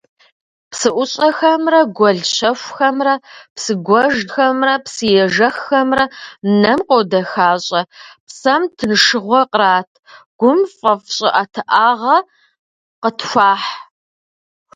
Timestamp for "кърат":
9.51-9.91